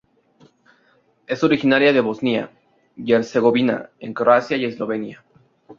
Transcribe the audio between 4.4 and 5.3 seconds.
y en Eslovenia.